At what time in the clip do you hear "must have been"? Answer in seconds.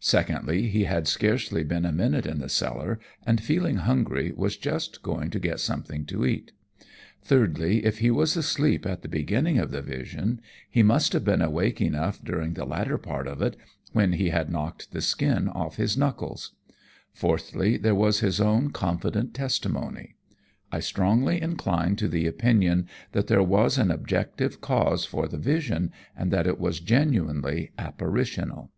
10.82-11.42